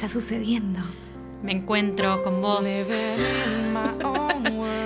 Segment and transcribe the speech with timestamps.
[0.00, 0.80] está sucediendo?
[1.42, 2.64] Me encuentro con vos.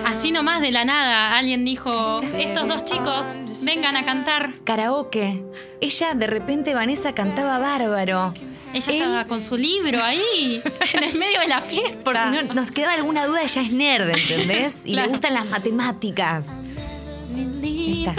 [0.07, 3.27] Así nomás de la nada, alguien dijo, estos dos chicos,
[3.63, 4.55] vengan a cantar.
[4.65, 5.45] Karaoke.
[5.81, 8.35] Ella, de repente, Vanessa cantaba bárbaro.
[8.73, 10.61] Ella Él- estaba con su libro ahí,
[10.95, 12.03] en el medio de la fiesta.
[12.03, 14.83] Por si no nos quedaba alguna duda, ella es nerd, ¿entendés?
[14.85, 15.07] Y Claro.
[15.07, 16.45] le gustan las matemáticas.
[17.37, 18.15] está.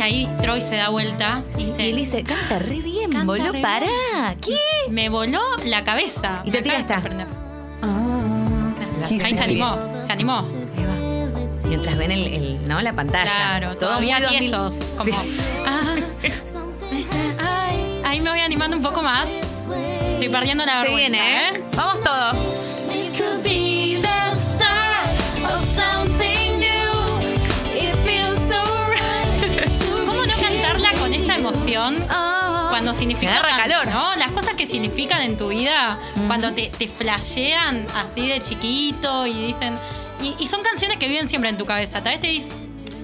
[0.00, 3.26] Y ahí Troy se da vuelta y Y él dice, dice, canta re bien, Canta
[3.26, 4.34] boludo, re pará.
[4.40, 4.56] ¿Qué?
[4.88, 6.40] me voló la cabeza.
[6.46, 6.94] Y te Me tira acaba de esta.
[6.94, 7.26] sorprender.
[8.98, 9.76] La Ahí se animó,
[10.06, 10.48] se animó.
[11.66, 12.80] Mientras ven el, el- ¿no?
[12.80, 13.24] la pantalla.
[13.30, 14.40] Claro, Todo todavía muy 2000.
[14.40, 14.82] tiesos.
[14.96, 15.18] Como, Sí.
[15.66, 15.94] ah,
[16.94, 19.28] este, ay, ahí me voy animando un poco más.
[20.12, 21.52] Estoy perdiendo la Se vergüenza, viene, ¿eh?
[21.56, 21.62] ¿eh?
[21.76, 22.38] Vamos todos.
[31.34, 31.96] Emoción?
[32.70, 33.88] Cuando significa agarra calor.
[33.88, 34.16] ¿no?
[34.16, 39.46] Las cosas que significan en tu vida, cuando te, te flashean así de chiquito y
[39.46, 39.76] dicen.
[40.22, 42.02] Y, y son canciones que viven siempre en tu cabeza.
[42.02, 42.52] Tal vez te dices,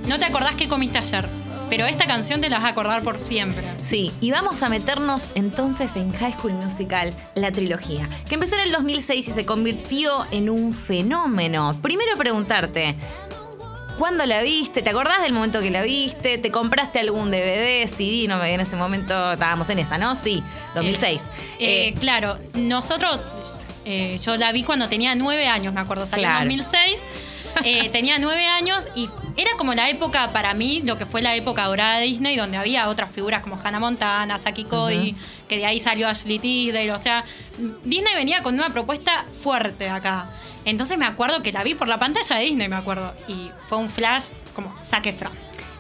[0.07, 1.29] no te acordás qué comiste ayer,
[1.69, 3.65] pero esta canción te la vas a acordar por siempre.
[3.83, 8.63] Sí, y vamos a meternos entonces en High School Musical, la trilogía, que empezó en
[8.63, 11.77] el 2006 y se convirtió en un fenómeno.
[11.83, 12.95] Primero preguntarte,
[13.99, 14.83] ¿cuándo la viste?
[14.83, 16.39] ¿Te acordás del momento que la viste?
[16.39, 18.27] ¿Te compraste algún DVD, CD?
[18.29, 20.15] No, en ese momento estábamos en esa, ¿no?
[20.15, 20.43] Sí,
[20.75, 21.23] 2006.
[21.59, 23.25] Eh, Eh, claro, nosotros,
[23.85, 26.43] eh, yo la vi cuando tenía nueve años, me acuerdo, salió Claro.
[26.51, 27.03] en 2006.
[27.65, 31.35] Eh, tenía nueve años y era como la época para mí, lo que fue la
[31.35, 35.17] época dorada de Disney, donde había otras figuras como Hannah Montana, Saki Cody,
[35.49, 36.93] que de ahí salió Ashley Tisdale.
[36.93, 37.25] O sea,
[37.85, 40.31] Disney venía con una propuesta fuerte acá.
[40.65, 43.15] Entonces me acuerdo que la vi por la pantalla de Disney, me acuerdo.
[43.29, 45.33] Y fue un flash como saque Efron.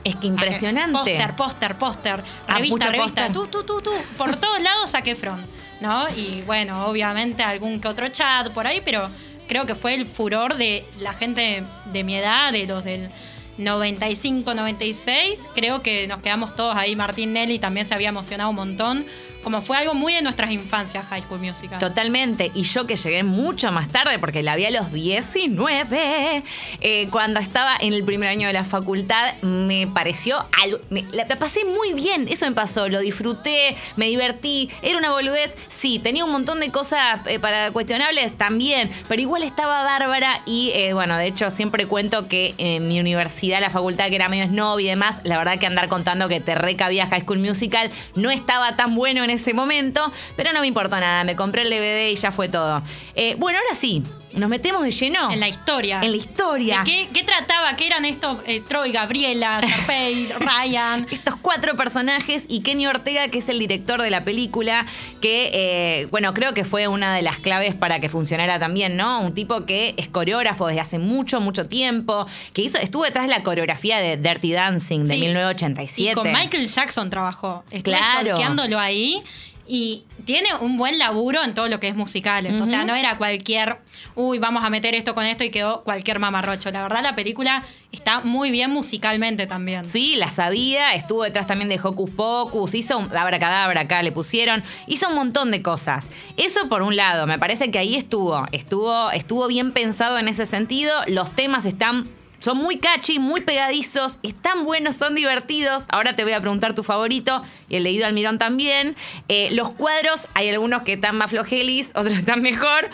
[0.05, 0.93] es que impresionante.
[0.97, 3.33] Póster, póster, póster, Ah, revista, revista, póster.
[3.33, 3.91] tú, tú, tú, tú.
[4.17, 5.45] Por todos lados saqué front,
[5.81, 6.09] ¿no?
[6.11, 9.11] Y bueno, obviamente algún que otro chat por ahí, pero
[9.47, 13.11] creo que fue el furor de la gente de mi edad, de los del
[13.59, 15.41] 95, 96.
[15.55, 16.95] Creo que nos quedamos todos ahí.
[16.97, 19.07] Martín Nelly también se había emocionado un montón.
[19.47, 21.79] Como fue algo muy de nuestras infancias, High School Musical.
[21.79, 22.51] Totalmente.
[22.53, 26.43] Y yo que llegué mucho más tarde, porque la vi a los 19,
[26.81, 30.81] eh, cuando estaba en el primer año de la facultad, me pareció algo.
[30.91, 32.27] la, pasé muy bien.
[32.29, 32.89] Eso me pasó.
[32.89, 34.69] Lo disfruté, me divertí.
[34.83, 35.57] Era una boludez.
[35.69, 40.43] Sí, tenía un montón de cosas eh, para cuestionables también, pero igual estaba bárbara.
[40.45, 44.29] Y eh, bueno, de hecho, siempre cuento que en mi universidad, la facultad, que era
[44.29, 47.93] medio snob y demás, la verdad que andar contando que te recabía High School Musical
[48.17, 51.25] no estaba tan bueno en ese momento, pero no me importó nada.
[51.25, 52.83] Me compré el DVD y ya fue todo.
[53.15, 54.03] Eh, bueno, ahora sí,
[54.37, 55.31] nos metemos de lleno.
[55.33, 56.01] En la historia.
[56.03, 56.79] En la historia.
[56.79, 57.75] ¿De qué, qué trataba?
[57.77, 58.39] ¿Qué eran estos?
[58.47, 61.07] eh, Troy, Gabriela, Sharpay, Ryan.
[61.11, 64.87] estos cuatro personajes y Kenny Ortega, que es el director de la película,
[65.21, 69.21] que, eh, bueno, creo que fue una de las claves para que funcionara también, ¿no?
[69.21, 73.31] Un tipo que es coreógrafo desde hace mucho, mucho tiempo, que hizo, estuvo detrás de
[73.31, 75.21] la coreografía de Dirty Dancing de Sí.
[75.21, 76.11] 1987.
[76.11, 77.65] Y con Michael Jackson trabajó.
[77.71, 78.79] Estuve Claro.
[78.79, 79.23] ahí.
[79.69, 82.61] Y tiene un buen laburo en todo lo que es musicales.
[82.61, 83.79] O sea, no era cualquier,
[84.17, 86.71] uy, vamos a meter esto con esto y quedó cualquier mamarrocho.
[86.73, 89.85] La verdad, la película está muy bien musicalmente también.
[89.85, 94.65] Sí, la sabía, estuvo detrás también de Hocus Pocus, hizo un abracadabra acá, le pusieron,
[94.89, 96.09] hizo un montón de cosas.
[96.37, 100.45] Eso por un lado, me parece que ahí estuvo, estuvo, estuvo bien pensado en ese
[100.45, 102.11] sentido, los temas están
[102.47, 105.85] son muy catchy, muy pegadizos, están buenos, son divertidos.
[105.89, 108.95] Ahora te voy a preguntar tu favorito y el leído Almirón también.
[109.29, 112.89] Eh, los cuadros, hay algunos que están más flojelis, otros están mejor.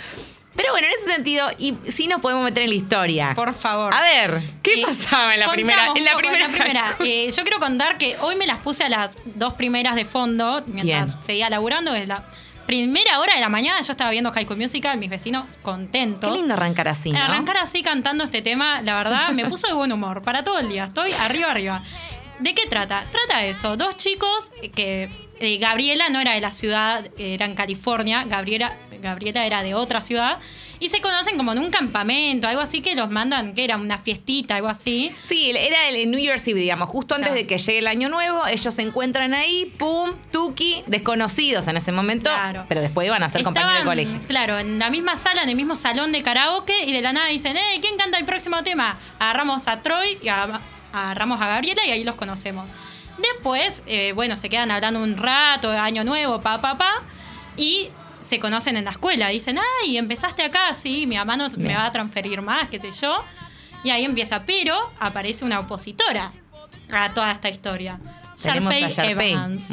[0.56, 3.32] Pero bueno, en ese sentido, y sí nos podemos meter en la historia.
[3.34, 3.92] Por favor.
[3.92, 5.92] A ver, ¿qué Eh, pasaba en la primera?
[5.96, 6.48] En la primera.
[6.48, 6.96] primera.
[7.00, 10.62] Eh, yo quiero contar que hoy me las puse a las dos primeras de fondo
[10.66, 11.24] mientras Bien.
[11.26, 11.92] seguía laburando.
[12.06, 12.24] La
[12.66, 16.30] primera hora de la mañana yo estaba viendo High School Musical, mis vecinos contentos.
[16.30, 17.18] Qué lindo arrancar así, ¿no?
[17.18, 20.68] Arrancar así cantando este tema, la verdad, me puso de buen humor para todo el
[20.68, 20.84] día.
[20.84, 21.82] Estoy arriba, arriba.
[22.40, 23.04] ¿De qué trata?
[23.10, 23.76] Trata eso.
[23.76, 25.08] Dos chicos que.
[25.38, 28.24] eh, Gabriela no era de la ciudad, era en California.
[28.26, 30.38] Gabriela, Gabriela era de otra ciudad.
[30.82, 33.98] Y se conocen como en un campamento, algo así que los mandan, que era una
[33.98, 35.14] fiestita, algo así.
[35.28, 37.40] Sí, era el New Year's Eve, digamos, justo antes Claro.
[37.40, 41.92] de que llegue el año nuevo, ellos se encuentran ahí, pum, tuki, desconocidos en ese
[41.92, 42.64] momento, Claro.
[42.68, 44.20] pero después iban a ser compañeros de Estaban, colegio.
[44.26, 47.28] Claro, en la misma sala, en el mismo salón de karaoke, y de la nada
[47.28, 48.98] dicen, eh, ¿quién canta el próximo tema?
[49.20, 50.60] Agarramos a Troy y a-
[50.92, 52.66] agarramos a Gabriela y ahí los conocemos.
[53.18, 56.90] Después, eh, bueno, se quedan hablando un rato, año nuevo, pa, pa, pa,
[57.56, 57.88] y
[58.32, 59.28] se conocen en la escuela.
[59.28, 62.90] Dicen, ay, empezaste acá, sí, mi mamá no me va a transferir más, qué sé
[62.90, 63.22] yo.
[63.84, 66.32] Y ahí empieza, pero aparece una opositora
[66.90, 68.00] a toda esta historia.
[68.42, 69.30] Tenemos a Sharpay Sharpay.
[69.32, 69.68] Evans.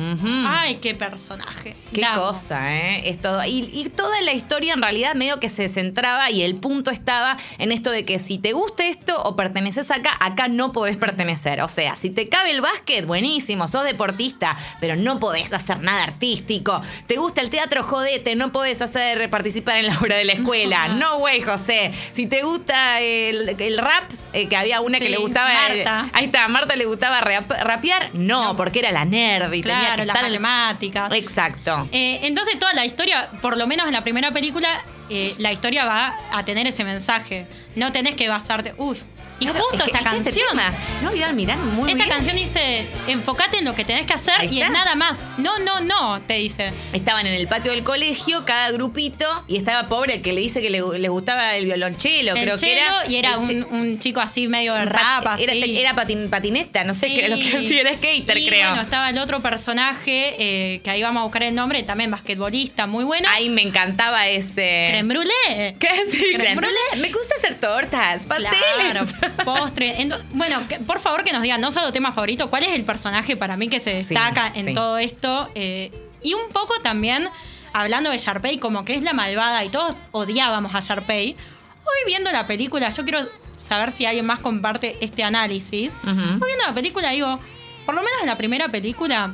[0.48, 1.75] Ay, qué personaje.
[1.94, 3.10] Qué cosa, ¿eh?
[3.10, 3.44] Es todo.
[3.45, 7.38] Y, y toda la historia en realidad medio que se centraba y el punto estaba
[7.57, 11.62] en esto de que si te gusta esto o perteneces acá, acá no podés pertenecer.
[11.62, 16.04] O sea, si te cabe el básquet, buenísimo, sos deportista, pero no podés hacer nada
[16.04, 16.81] artístico.
[17.07, 17.83] ¿Te gusta el teatro?
[17.83, 20.88] Jodete, no podés hacer participar en la obra de la escuela.
[21.00, 21.92] No, güey, José.
[22.12, 25.50] Si te gusta el, el rap, eh, que había una que le gustaba.
[25.69, 26.10] eh, Marta.
[26.13, 28.10] ahí está, a Marta le gustaba rap- rapear.
[28.13, 31.13] No, porque era la nerd y tenía Claro, que las estar en- matemáticas.
[31.13, 31.88] Exacto.
[31.94, 34.67] Eh, entonces toda la historia, por lo menos en la primera película,
[35.09, 37.47] eh, la historia va a tener ese mensaje.
[37.77, 38.73] No tenés que basarte.
[38.77, 38.97] Uy.
[39.39, 40.47] Y Claro, justo es que esta este canción.
[40.50, 42.15] tema, no, Vidal, mirán muy esta bien.
[42.15, 44.68] canción dice, enfócate en lo que tenés que hacer Ahí y está.
[44.68, 45.19] en nada más.
[45.38, 46.71] No, no, no, te dice.
[46.94, 50.62] Estaban en el patio del colegio, cada grupito, y estaba pobre el que le dice
[50.62, 53.07] que le, gustaba el violonchelo, el creo que cello era.
[53.12, 55.44] y era un, un chico así medio rap, así.
[55.44, 57.56] Era, era patin- patineta, no sé qué era lo que Sí.
[57.56, 58.68] hacía, era skater, y creo.
[58.68, 62.88] bueno, estaba el otro personaje, eh, que ahí vamos a buscar el nombre, también basquetbolista,
[62.88, 63.27] muy bueno.
[63.31, 64.88] Ay, me encantaba ese.
[64.89, 65.75] Creme brûlée.
[65.80, 65.88] ¿Qué?
[66.12, 66.97] Sí, Creme brûlée.
[67.00, 68.51] Me gusta hacer tortas, pasteles.
[68.80, 69.06] Claro,
[69.46, 69.96] postre.
[70.34, 73.36] Bueno, que- por favor que nos digan, no solo tema favorito, ¿cuál es el personaje
[73.38, 74.74] para mí que se Sí, destaca en sí.
[74.74, 75.50] todo esto?
[75.56, 75.92] Eh,
[76.22, 77.30] y un poco también,
[77.74, 81.36] hablando de Sharpay, como que es la malvada y todos odiábamos a Sharpay.
[81.84, 83.28] Hoy viendo la película, yo quiero
[83.58, 85.92] saber si alguien más comparte este análisis.
[86.04, 86.14] Hoy
[86.48, 87.40] viendo la película digo,
[87.86, 89.34] por lo menos en la primera película,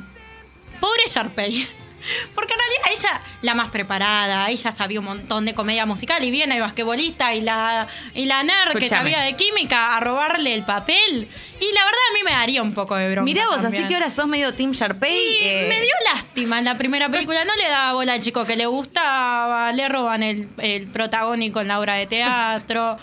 [0.80, 1.66] pobre Sharpay.
[2.34, 6.30] Porque en realidad ella, la más preparada, ella sabía un montón de comedia musical y
[6.30, 10.64] viene el basquetbolista y la, y la nerd que sabía de química a robarle el
[10.64, 11.28] papel.
[11.58, 13.24] Y la verdad a mí me daría un poco de bronca.
[13.24, 13.84] Mirá vos, también.
[13.84, 15.16] así que ahora sos medio Team Sharpay.
[15.16, 17.44] Y eh, me dio lástima en la primera película.
[17.44, 21.68] No le daba bola al chico que le gustaba, le roban el, el protagónico en
[21.68, 22.98] la obra de teatro.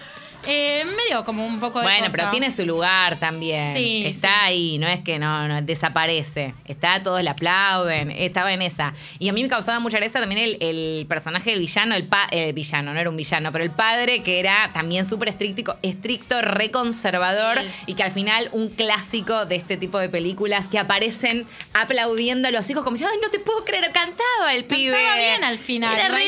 [0.45, 2.17] Eh, me dio como un poco de Bueno, cosa.
[2.17, 3.73] pero tiene su lugar también.
[3.75, 4.33] Sí, Está sí.
[4.41, 6.53] ahí, no es que no, no desaparece.
[6.65, 8.11] Está, todos le aplauden.
[8.11, 8.93] Estaba en esa.
[9.19, 12.27] Y a mí me causaba mucha gracia también el, el personaje del villano, el pa-
[12.31, 16.41] eh, villano, no era un villano, pero el padre que era también súper estricto, estricto,
[16.41, 17.67] reconservador Sí.
[17.87, 22.51] y que al final un clásico de este tipo de películas que aparecen aplaudiendo a
[22.51, 24.97] los hijos como diciendo, ay, no te puedo creer, cantaba el pibe.
[25.17, 26.23] bien al final, Era re.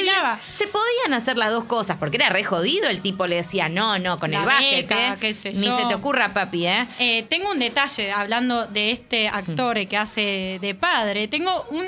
[0.54, 2.90] Se podían hacer las dos cosas, porque era re jodido.
[2.90, 5.18] El tipo le decía, no, no, con La el básquet, beca, ¿eh?
[5.19, 5.78] qué sé Ni yo.
[5.78, 6.88] se te ocurra, papi, ¿eh?
[7.00, 11.28] Eh, tengo un detalle hablando de este actor que hace de padre.
[11.28, 11.86] Tengo un.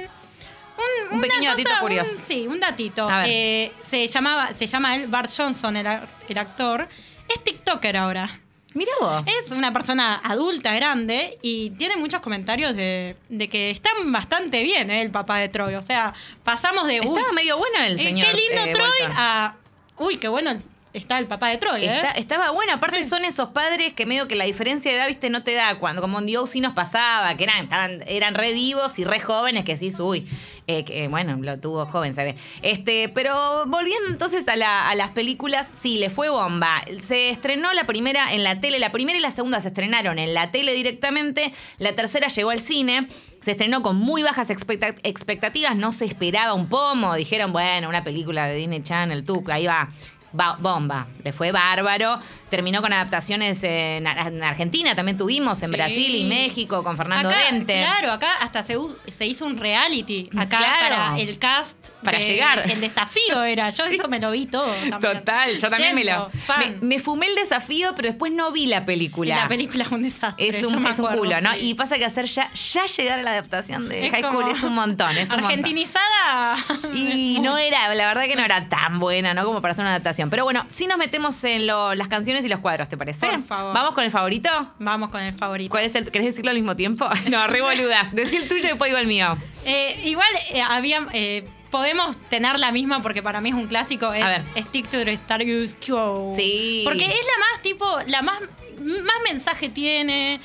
[0.78, 2.12] Un, Un pequeño datito curioso.
[2.28, 3.08] sí, un datito.
[3.26, 5.88] Eh, se, llamaba, se llama él Bart Johnson, el,
[6.30, 6.88] el actor.
[7.28, 8.30] Es TikToker ahora.
[8.76, 9.26] Mira vos.
[9.28, 14.92] Es una persona adulta, grande, y tiene muchos comentarios de, de que están bastante bien,
[14.92, 15.74] ¿eh, el papá de Troy.
[15.74, 17.02] O sea, pasamos de.
[17.02, 18.28] uy, Estaba medio bueno el señor.
[18.28, 19.56] qué lindo eh, Troy a.
[19.98, 20.52] Uy, qué bueno
[20.98, 21.94] está el papá de Troy, ¿eh?
[21.96, 23.10] Está- estaba bueno, aparte Sí.
[23.10, 26.02] son esos padres que medio que la diferencia de edad, viste, no te da cuando,
[26.02, 29.64] como en Dios sí nos pasaba, que eran, estaban- eran re divos y re jóvenes,
[29.66, 30.28] que sí, uy,
[30.68, 32.36] eh, que, eh, bueno, lo tuvo joven, ¿sabes?
[32.62, 36.82] Este, pero volviendo entonces a, la- a las películas, sí, le fue bomba.
[37.02, 40.34] Se estrenó la primera en la tele, la primera y la segunda se estrenaron en
[40.34, 43.08] la tele directamente, la tercera llegó al cine.
[43.40, 47.16] Se estrenó con muy bajas expecta- expectativas, no se esperaba un pomo.
[47.16, 49.90] Dijeron, bueno, una película de Disney Channel, tú, ahí va.
[50.34, 52.20] Ba- bomba, le fue bárbaro.
[52.50, 55.76] Terminó con adaptaciones en, Ar- en Argentina, también tuvimos en Sí.
[55.76, 57.80] Brasil y México con Fernando acá, Dente.
[57.80, 58.78] Claro, acá hasta se,
[59.08, 60.96] se hizo un reality acá Claro.
[60.96, 61.90] para el cast.
[62.12, 62.64] Para de- llegar.
[62.70, 63.70] El desafío era.
[63.70, 63.96] Yo Sí.
[63.96, 64.66] eso me lo vi todo.
[64.90, 65.00] también.
[65.00, 66.30] Total, yo también me lo.
[66.60, 69.36] Me, me fumé el desafío, pero después no vi la película.
[69.36, 70.48] La película es un desastre.
[70.50, 71.54] es un, es un culo, ¿no?
[71.54, 71.60] sí.
[71.70, 74.64] Y pasa que hacer ya, ya llegar a la adaptación de Es High School es
[74.64, 75.46] un montón, es un montón.
[75.46, 76.58] Argentinizada.
[76.96, 79.46] Y no era, la verdad que no era tan buena, ¿no?
[79.46, 80.30] Como para hacer una adaptación.
[80.30, 83.28] Pero bueno, sí nos metemos en lo- las canciones y los cuadros, ¿te parece?
[83.28, 83.74] Por favor.
[83.74, 84.50] ¿Vamos con el favorito?
[84.80, 85.70] Vamos con el favorito.
[85.72, 86.10] ¿Cuál es el?
[86.12, 87.08] ¿Querés decirlo al mismo tiempo?
[87.30, 88.14] No, re boludas.
[88.16, 89.38] Decí el tuyo y después digo el mío.
[89.66, 91.06] Eh, igual eh, había.
[91.14, 94.14] eh, podemos tener la misma porque para mí es un clásico.
[94.14, 94.44] Es A ver.
[94.58, 96.34] Stick to the Status Quo.
[96.36, 96.82] Sí.
[96.84, 98.00] Porque es la más tipo.
[98.08, 98.40] La más.
[98.80, 100.40] Más mensaje tiene.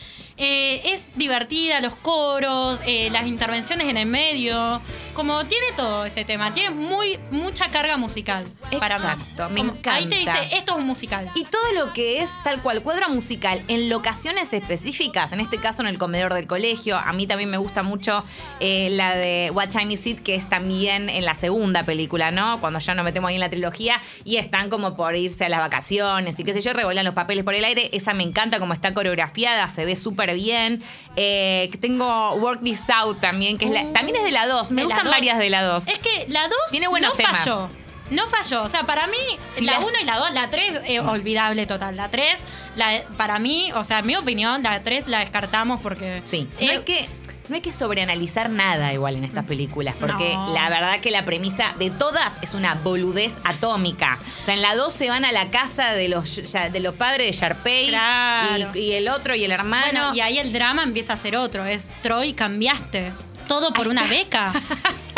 [0.44, 4.80] Eh, es divertida, los coros, eh, las intervenciones en el medio.
[5.14, 6.54] Como tiene todo ese tema.
[6.54, 8.46] Tiene muy mucha carga musical.
[8.80, 9.04] Para mí.
[9.04, 11.30] Exacto, me Como- Ahí te dice, esto es un musical.
[11.34, 15.82] Y todo lo que es tal cual cuadro musical en locaciones específicas, en este caso
[15.82, 18.24] en el comedor del colegio, a mí también me gusta mucho
[18.60, 22.58] eh, la de What Time Is It, que es también en la segunda película, ¿no?
[22.60, 25.60] Cuando ya nos metemos ahí en la trilogía y están como por irse a las
[25.60, 27.90] vacaciones y qué sé yo, revolan los papeles por el aire.
[27.92, 30.82] Esa me encanta como está coreografiada, se ve súper bien.
[31.16, 34.70] Eh, tengo Work This Out también, que es la- Uh, también es de la 2.
[34.70, 35.88] Me de gustan varias de la 2.
[35.88, 37.38] Es que la 2 Tiene buenos no temas.
[37.38, 37.68] falló.
[38.10, 38.62] No falló.
[38.64, 39.16] O sea, para mí,
[39.54, 41.96] Si la las- 1 y la 2, la 3, olvidable total.
[41.96, 42.36] La 3,
[42.76, 46.22] la, para mí, o sea, en mi opinión, la 3 la descartamos porque.
[46.30, 47.08] Sí, no eh, hay que.
[47.48, 50.52] No hay que sobreanalizar nada igual en estas películas, porque No.
[50.54, 54.18] la verdad que la premisa de todas es una boludez atómica.
[54.40, 56.34] O sea, en la 2 se van a la casa de los,
[56.72, 58.70] de los padres de Sharpay Claro.
[58.74, 59.84] y, y el otro y el hermano.
[59.92, 61.64] Bueno, y ahí el drama empieza a ser otro.
[61.66, 63.12] Es Troy, cambiaste.
[63.48, 64.52] Todo por una beca.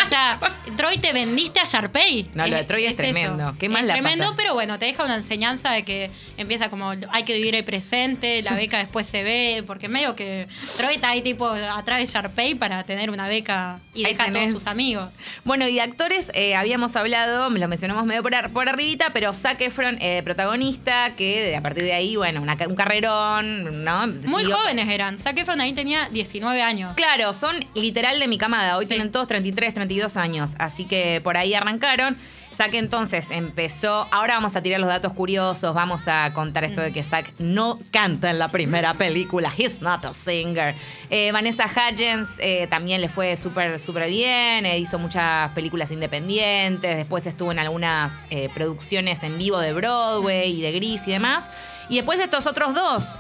[0.05, 0.39] O sea,
[0.77, 2.31] Troy te vendiste a Sharpay.
[2.35, 3.55] No, lo de Troy es tremendo.
[3.59, 6.93] ¿Qué más es la tremendo, pero bueno, te deja una enseñanza de que empieza como
[7.11, 11.11] hay que vivir el presente, la beca después se ve, porque medio que Troy está
[11.11, 15.11] ahí tipo atrás de Sharpay para tener una beca y deja a todos sus amigos.
[15.45, 19.33] Bueno, y de actores eh, habíamos hablado, lo mencionamos medio por, ar- por arribita, pero
[19.35, 24.07] Zac Efron, eh, protagonista, que a partir de ahí, bueno, una un carrerón, ¿no?
[24.27, 25.19] Muy jóvenes eran.
[25.19, 26.97] Zac Efron ahí tenía 19 años.
[26.97, 28.77] Claro, son literal de mi camada.
[28.77, 28.91] Hoy Sí.
[28.91, 30.55] tienen todos 33, 32 años.
[30.59, 32.17] Así que por ahí arrancaron.
[32.53, 34.07] Zack entonces empezó.
[34.13, 35.75] Ahora vamos a tirar los datos curiosos.
[35.75, 39.53] Vamos a contar esto de que Zack no canta en la primera película.
[39.57, 40.75] He's not a singer.
[41.11, 44.67] Eh, Vanessa Hudgens eh, también le fue súper, súper bien.
[44.67, 46.97] eh, hizo muchas películas independientes.
[46.97, 48.25] Después estuvo en algunas
[48.55, 51.49] producciones en vivo de Broadway y de Gris y demás.
[51.89, 53.19] Y después estos otros dos.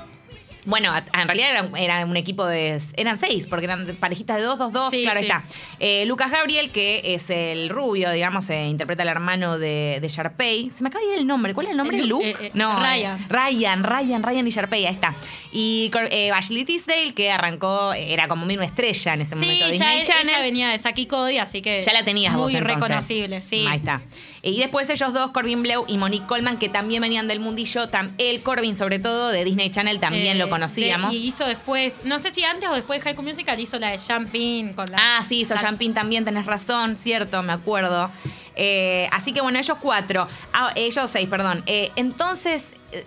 [0.66, 2.80] Bueno, en realidad era, era un equipo de.
[2.96, 4.90] Eran seis, porque eran parejitas de dos, dos, dos.
[4.90, 5.26] Sí, claro, sí.
[5.26, 5.44] está.
[5.78, 10.70] Eh, Lucas Gabriel, que es el rubio, digamos, eh, interpreta al hermano de, de Sharpay.
[10.70, 11.52] Se me acaba de ir el nombre.
[11.54, 11.98] ¿Cuál es el nombre?
[11.98, 12.34] El ¿Luke?
[12.40, 12.78] eh, no.
[12.80, 13.26] Ryan.
[13.28, 15.14] Ryan, Ryan, Ryan y Sharpay, ahí está.
[15.52, 15.90] Y
[16.34, 20.04] Ashley Tisdale, que arrancó, era como una estrella en ese momento Sí, ya Disney él-
[20.06, 20.28] Channel.
[20.28, 21.82] ella venía de Saki Cody, así que.
[21.82, 22.74] Ya la tenías muy vos entonces.
[22.80, 23.66] reconocible, sí.
[23.68, 24.00] Ahí está.
[24.46, 27.88] Y después ellos dos, Corbin Bleu y Monique Coleman, que también venían del mundillo.
[28.18, 31.10] el Corbin, sobre todo, de Disney Channel, también Eh, lo conocíamos.
[31.12, 33.78] de- y hizo después, no sé si antes o después de High School Musical, hizo
[33.78, 34.98] la de Champagne con la.
[35.00, 38.10] Ah, sí, hizo la- Champín también, tenés razón, cierto, me acuerdo.
[38.56, 41.62] Eh, así que bueno, ellos cuatro, ah, ellos seis, perdón.
[41.66, 43.04] Eh, entonces, eh,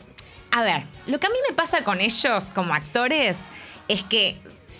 [0.52, 3.38] a ver, lo que a mí me pasa con ellos como actores
[3.88, 4.38] es que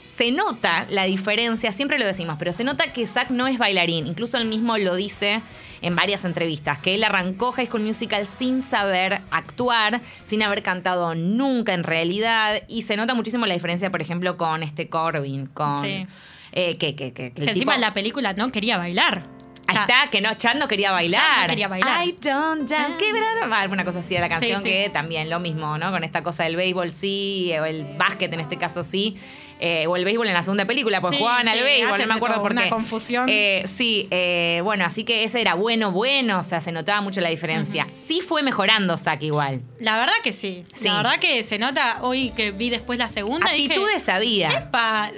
[0.08, 4.08] se nota la diferencia, siempre lo decimos, pero se nota que Zack no es bailarín,
[4.08, 5.42] incluso él mismo lo dice
[5.82, 11.16] en varias entrevistas, que él arrancó High School Musical sin saber actuar, sin haber cantado
[11.16, 15.78] nunca en realidad, y se nota muchísimo la diferencia, por ejemplo, con este Corbin, con...
[15.80, 16.08] Sí.
[16.52, 19.24] eh, que, que, que, que encima en la película no quería bailar.
[19.70, 21.22] Ahí está, que no, Chad no quería bailar.
[21.22, 22.08] Chad no quería bailar.
[22.08, 23.52] I don't dance, give it up.
[23.52, 24.74] Alguna cosa así era la canción Sí, sí.
[24.74, 25.92] que también lo mismo, ¿no?
[25.92, 29.20] Con esta cosa del béisbol sí, o el básquet en este caso sí.
[29.60, 32.08] Eh, o el béisbol en la segunda película, pues Sí, jugaban al sí, béisbol, no
[32.08, 32.62] me acuerdo por qué.
[32.62, 33.28] una confusión.
[33.30, 37.22] Eh, sí, eh, bueno, así que ese era bueno, bueno, o sea, se notaba mucho
[37.22, 37.88] la diferencia.
[37.94, 39.62] Sí fue mejorando Zack igual.
[39.80, 40.64] La verdad que sí.
[40.76, 40.86] Sí.
[40.86, 43.52] La verdad que se nota hoy que vi después la segunda.
[43.52, 44.52] dije, Actitudes había.
[44.52, 45.12] Epa,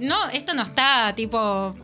[0.00, 1.74] no, esto no está tipo.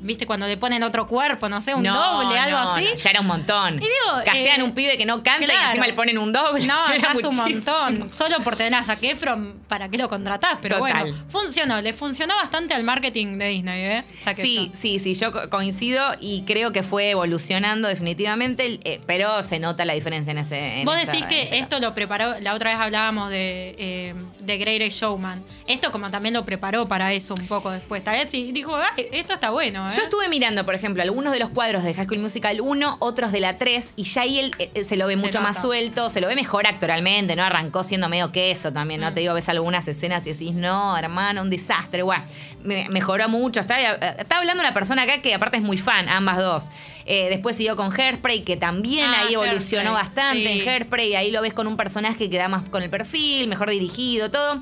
[0.00, 1.48] ¿Viste cuando le ponen otro cuerpo?
[1.48, 2.84] No sé, un No, doble, algo no, así.
[2.84, 3.74] no, ya era un montón.
[3.74, 5.66] Y digo, Castean eh, un pibe que no canta y claro.
[5.66, 6.66] encima le ponen un doble.
[6.66, 8.12] No, Era ya es un montón.
[8.12, 10.58] Solo por tener a Zac Efron, ¿para qué lo contratás?
[10.62, 11.02] Pero Total.
[11.02, 11.80] bueno, funcionó.
[11.80, 14.04] Le funcionó bastante al marketing de Disney, ¿eh?
[14.22, 19.42] Zac Sí, sí, sí, yo co- coincido y creo que fue evolucionando definitivamente, eh, pero
[19.42, 20.80] se nota la diferencia en ese.
[20.80, 21.80] en Vos esa- decís que esto caso.
[21.80, 25.42] lo preparó, la otra vez hablábamos de, eh, de Greatest Showman.
[25.66, 28.02] Esto como también lo preparó para eso un poco después.
[28.02, 29.96] Tal vez sí, dijo, "Ah, esto está bueno, ¿eh?
[29.96, 33.32] Yo estuve mirando, por ejemplo, algunos de los cuadros de High School Musical 1, otros
[33.32, 36.10] de la 3, y ya ahí él, eh, se lo ve Se mucho más suelto,
[36.10, 37.44] se lo ve mejor actoralmente, ¿no?
[37.44, 39.10] Arrancó siendo medio queso también, ¿no?
[39.10, 39.14] Mm.
[39.14, 42.22] Te digo, ves algunas escenas y decís, no, hermano, un desastre, guau.
[42.62, 43.60] Me- mejoró mucho.
[43.60, 46.70] Está, está hablando una persona acá que aparte es muy fan, ambas dos.
[47.06, 50.60] Eh, después siguió con Hairspray, que también Ah, ahí evolucionó Hairspray, bastante sí.
[50.60, 51.14] en Hairspray.
[51.16, 54.60] Ahí lo ves con un personaje que da más con el perfil, mejor dirigido, todo.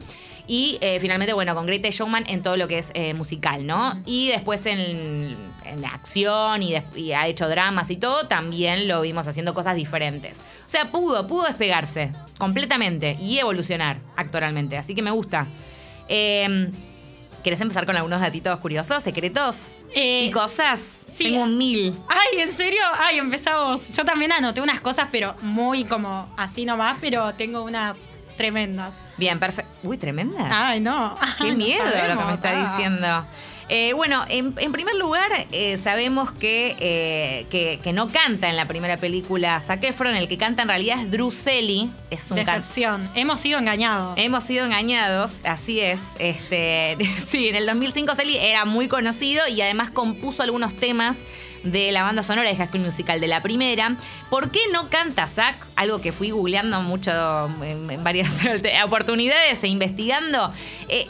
[0.50, 4.02] Y eh, finalmente, bueno, con Great Showman en todo lo que es eh, musical, ¿no?
[4.06, 6.74] Y después en, en la acción y
[7.12, 10.38] ha hecho dramas y todo, también lo vimos haciendo cosas diferentes.
[10.66, 14.78] O sea, pudo, pudo despegarse completamente y evolucionar actoralmente.
[14.78, 15.46] Así que me gusta.
[16.08, 16.70] Eh,
[17.44, 21.06] ¿Querés empezar con algunos datitos curiosos, secretos Eh, y cosas?
[21.14, 21.24] sí.
[21.24, 21.94] Tengo un mil.
[22.08, 22.80] Ay, ¿en serio?
[22.98, 23.92] Ay, empezamos.
[23.96, 27.94] Yo también anoté unas cosas, pero muy como así nomás, pero tengo unas
[28.38, 28.94] tremendas.
[29.18, 29.70] Bien, perfecto.
[29.82, 30.48] Uy, tremenda.
[30.50, 31.14] Ay, no.
[31.36, 32.70] Qué Ay, no miedo lo que me está Ah.
[32.70, 33.26] diciendo.
[33.70, 38.56] Eh, bueno, en, en primer lugar, eh, sabemos que, eh, que, que no canta en
[38.56, 41.90] la primera película Zac Efron, el que canta en realidad es Drew Selly.
[42.08, 43.10] Es un Decepción.
[43.14, 44.14] Hemos sido engañados.
[44.16, 46.00] Hemos sido engañados, así es.
[46.18, 46.96] Este,
[47.28, 51.26] sí, en el 2005 Selly era muy conocido y además compuso algunos temas
[51.70, 53.96] de la banda sonora de High School Musical de la primera.
[54.30, 55.56] ¿Por qué no canta Zack?
[55.76, 57.10] Algo que fui googleando mucho
[57.62, 58.32] en, varias
[58.84, 60.52] oportunidades e investigando.
[60.88, 61.08] Eh,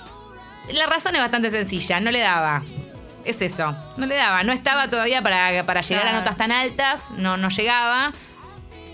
[0.73, 2.63] la razón es bastante sencilla, no le daba.
[3.25, 4.43] Es eso, no le daba.
[4.45, 8.13] No estaba todavía para, para llegar a notas tan altas, no, no llegaba.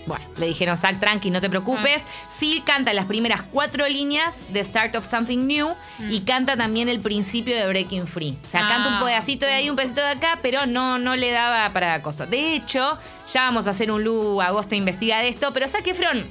[0.05, 2.03] Bueno, le dijeron, Zack, tranqui, no te preocupes.
[2.05, 2.25] Ah.
[2.29, 6.99] Sí canta las primeras cuatro líneas de Start of Something New y canta también el
[6.99, 8.37] principio de Breaking Free.
[8.43, 8.65] O sea, Mm.
[8.65, 11.73] Ah, canta un pedacito de ahí, un pedacito de acá, pero no, no le daba
[11.73, 12.25] para cosa.
[12.25, 12.97] De hecho,
[13.31, 16.25] ya vamos a hacer un Lu Agosto investiga de esto, pero Zac Efron,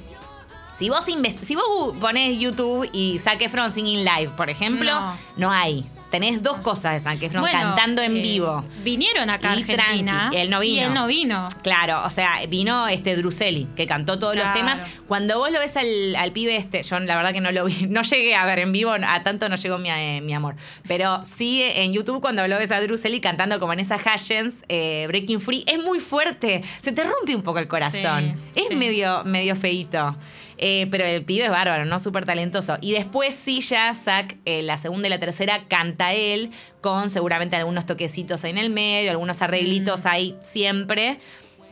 [0.77, 1.05] si vos,
[1.41, 5.17] si vos pones YouTube y Zac Efron singing live, por ejemplo, No.
[5.37, 5.85] no, hay.
[6.15, 8.63] Tenés dos cosas de Zac Efron Bueno, cantando en eh, vivo.
[8.85, 10.13] Vinieron acá a Y Argentina.
[10.29, 10.87] tranqui, él no Y vino.
[10.87, 11.49] él no vino.
[11.61, 14.47] Claro, o sea, vino este Druselli, que cantó todos Claro.
[14.47, 14.79] los temas.
[15.09, 17.87] Cuando vos lo ves al, al pibe este, yo la verdad que no lo vi,
[17.89, 20.55] no llegué a ver en vivo, a tanto no llegó mi, eh, mi amor.
[20.87, 25.03] Pero sí en YouTube cuando lo ves a Druselli cantando como en esas Hashens, eh,
[25.09, 26.63] Breaking Free, es muy fuerte.
[26.79, 28.39] Se te rompe un poco el corazón.
[28.55, 28.75] Sí, es sí.
[28.77, 30.15] medio, medio feíto.
[30.57, 31.99] Eh, pero el pibe es bárbaro, ¿no?
[31.99, 32.77] Súper talentoso.
[32.81, 37.55] Y después sí ya Zack, eh, la segunda y la tercera, canta él con seguramente
[37.55, 41.19] algunos toquecitos ahí en el medio, algunos arreglitos ahí siempre.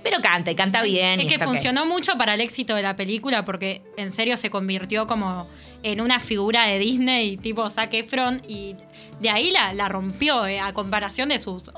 [0.04, 1.22] Pero canta y canta bien.
[1.22, 5.08] Es que funcionó mucho para el éxito de la película porque en serio se convirtió
[5.08, 5.48] como
[5.82, 8.76] en una figura de Disney tipo Zac Efron y
[9.22, 11.72] de ahí la, la rompió eh, a comparación de sus...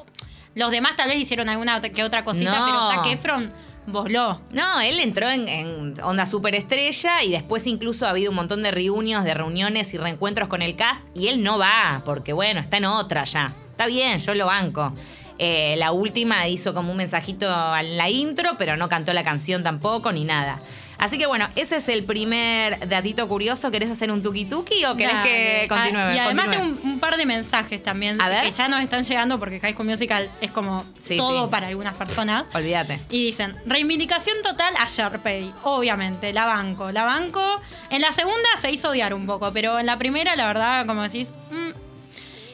[0.55, 2.65] Los demás tal vez hicieron alguna que otra cosita, No.
[2.65, 3.51] pero Zac Efron
[3.87, 4.41] voló.
[4.51, 8.71] No, él entró en, en onda superestrella y después incluso ha habido un montón de
[8.71, 12.77] reuniones, de reuniones y reencuentros con el cast y él no va porque bueno, está
[12.77, 13.53] en otra ya.
[13.65, 14.93] Está bien, yo lo banco.
[15.37, 19.63] Eh, la última hizo como un mensajito en la intro, pero no cantó la canción
[19.63, 20.59] tampoco ni nada.
[20.97, 23.69] Así que bueno, ese es el primer datito curioso.
[23.71, 25.29] ¿Querés hacer un tuki tuki o querés Dale.
[25.29, 25.99] que continúe?
[25.99, 26.67] Ah, y además Continúe.
[26.67, 28.43] tengo un, un par de mensajes también A ver.
[28.43, 31.51] que ya nos están llegando porque High School Musical es como Sí, todo sí.
[31.51, 32.45] para algunas personas.
[32.53, 33.01] Olvídate.
[33.09, 35.53] Y dicen, reivindicación total a Sharpay.
[35.63, 36.91] Obviamente, la banco.
[36.91, 37.43] La banco.
[37.89, 41.03] En la segunda se hizo odiar un poco, pero en la primera, la verdad, como
[41.03, 41.33] decís.
[41.51, 41.69] mm.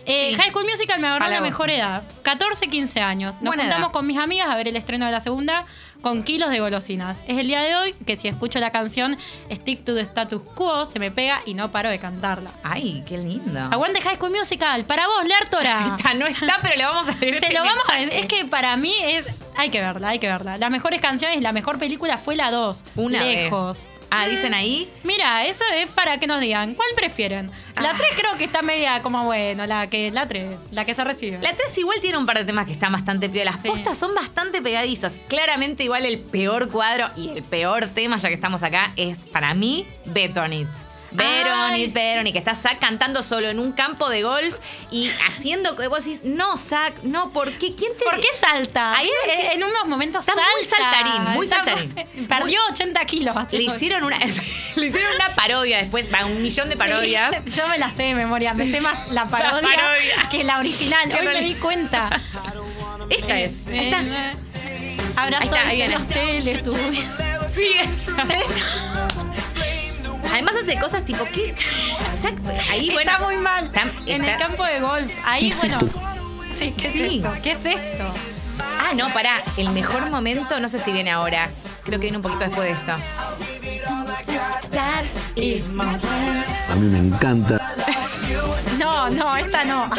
[0.03, 0.35] Eh, Sí.
[0.35, 3.35] High School Musical me agarró A la mejor edad, 14, 15 años.
[3.35, 3.93] Nos Buena juntamos edad.
[3.93, 5.65] con mis amigas a ver el estreno de la segunda
[6.01, 7.23] con kilos de golosinas.
[7.27, 9.17] Es el día de hoy que si escucho la canción
[9.51, 12.51] Stick to the Status Quo, se me pega y no paro de cantarla.
[12.63, 13.59] Ay, qué lindo.
[13.71, 15.97] Aguante High School Musical, para vos, Lertora.
[16.15, 18.19] No está, pero le vamos a leer Se este lo vamos a mensaje.
[18.19, 19.25] Es que para mí es.
[19.55, 20.57] Hay que verla, hay que verla.
[20.57, 22.83] Las mejores canciones, la mejor película fue la 2.
[22.95, 23.87] Una Lejos.
[23.87, 24.00] vez.
[24.13, 24.91] Ah, dicen ahí.
[25.03, 26.75] Mira, eso es para que nos digan.
[26.75, 27.49] ¿Cuál prefieren?
[27.75, 27.95] La Ah.
[27.97, 31.39] 3 creo que está media como bueno, la que la 3, la que se recibe.
[31.41, 33.55] La 3 igual tiene un par de temas que están bastante piolas.
[33.55, 33.69] Las Sí.
[33.69, 35.13] postas son bastante pegadizos.
[35.29, 39.53] Claramente igual el peor cuadro y el peor tema, ya que estamos acá, es para
[39.53, 40.37] mí Bet
[41.17, 41.93] on it,
[42.31, 44.55] que está Zack cantando solo en un campo de golf
[44.91, 47.75] y haciendo que vos decís, no, Zack, no, ¿por qué?
[47.75, 48.95] ¿Quién te ¿Por qué salta?
[48.95, 49.09] Ahí
[49.51, 50.91] en unos momentos Está muy salta.
[50.91, 52.27] saltarín, muy Está- saltarín.
[52.27, 53.35] Perdió 80 kilos.
[53.51, 54.17] Le hicieron una,
[54.75, 57.35] le hicieron una parodia después, va, un millón de parodias.
[57.45, 58.53] Sí, yo me la sé de memoria.
[58.53, 60.29] Me sé más la parodia, parodia.
[60.29, 61.11] que la original.
[61.19, 62.09] Hoy me di cuenta.
[63.09, 63.67] Esta es.
[63.67, 64.01] Está.
[65.17, 67.05] Abrazo Ahí está, ahí de los teletubbies.
[67.53, 69.30] Sí, esa.
[70.31, 71.53] Además hace cosas tipo, ¿qué?
[72.21, 72.35] Zack,
[72.71, 73.11] ahí, bueno.
[73.11, 73.65] está muy mal.
[73.65, 75.11] está- en el campo de golf.
[75.25, 75.79] Ahí, bueno.
[76.53, 77.21] Sí, ¿qué es Sí.
[77.23, 77.41] esto?
[77.41, 78.03] ¿Qué es esto?
[78.59, 79.43] Ah, no, pará.
[79.57, 81.49] El mejor momento, no sé si viene ahora.
[81.83, 82.93] Creo que viene un poquito después de esto.
[86.69, 87.59] A mí me encanta.
[88.77, 89.89] No, no, esta no.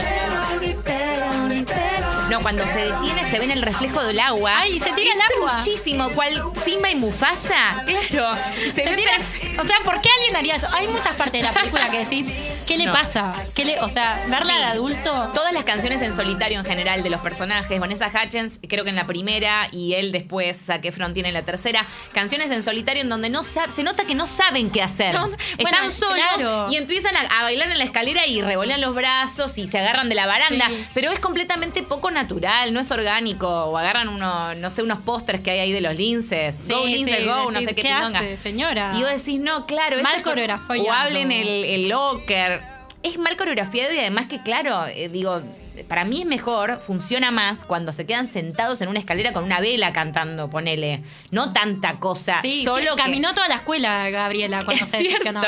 [2.31, 4.59] No, cuando se detiene se ve en el reflejo del agua.
[4.61, 5.55] Ay, se tira el Es agua.
[5.55, 6.09] Muchísimo.
[6.14, 6.42] ¿Cuál?
[6.64, 7.85] Simba y Mufasa.
[7.87, 8.35] Claro.
[8.55, 9.52] Se Se ve tira- perfecto.
[9.59, 10.69] O sea, ¿por qué alguien haría eso?
[10.73, 12.27] Hay muchas partes de la película que decís,
[12.67, 12.93] ¿qué le No.
[12.93, 13.35] pasa?
[13.55, 15.31] ¿Qué le, o sea, verla de adulto.
[15.35, 18.97] Todas las canciones en solitario en general de los personajes, Vanessa Hutchins creo que en
[18.97, 23.09] la primera y él después, Zac Efron tiene en la tercera, canciones en solitario en
[23.09, 25.15] donde no se nota que no saben qué hacer.
[25.15, 26.67] No, Están bueno, solos claro.
[26.73, 30.09] y empiezan a, a bailar en la escalera y revolean los brazos y se agarran
[30.09, 30.87] de la baranda, Sí.
[30.95, 35.41] pero es completamente poco natural, no es orgánico, o agarran uno, no sé, unos pósters
[35.43, 37.83] que hay ahí de los linces, Sí, go linces, sí, go, no decís, sé qué,
[37.83, 38.19] ¿qué pindonga.
[38.21, 38.93] hace, señora?
[38.97, 40.83] Y vos decís, no, claro, Mal eso coreografiado.
[40.83, 42.62] O hablen el, el locker.
[43.02, 45.42] Es mal coreografiado y además que, claro, eh, digo,
[45.88, 49.59] para mí es mejor, funciona más cuando se quedan sentados en una escalera con una
[49.61, 51.02] vela cantando, ponele.
[51.33, 52.40] No tanta cosa.
[52.42, 55.40] Sí, solo sí, que- caminó toda la escuela Gabriela cuando Es se cierto.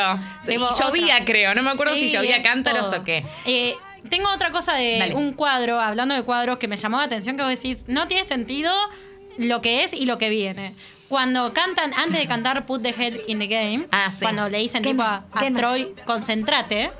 [0.44, 1.54] Sí, llovía, creo.
[1.54, 3.00] No me acuerdo si llovía cántaros todo.
[3.02, 3.24] o qué.
[3.46, 3.74] Eh,
[4.11, 5.14] tengo otra cosa de Dale.
[5.14, 8.26] un cuadro, hablando de cuadros, que me llamó la atención, que vos decís, no tiene
[8.26, 8.72] sentido
[9.38, 10.74] lo que es y lo que viene.
[11.09, 14.21] Cuando cantan, antes de cantar Put the Head in the Game, Ah, sí.
[14.23, 15.25] cuando le dicen ¿Qué tipo a.
[15.57, 16.90] Troy, concéntrate,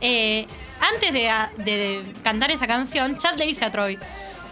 [0.00, 0.46] eh,
[0.80, 1.30] antes de,
[1.64, 3.98] de cantar esa canción, Chad le dice a Troy,